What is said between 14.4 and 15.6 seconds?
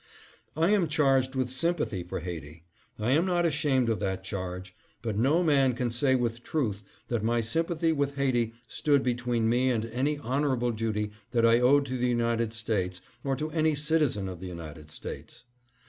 United States.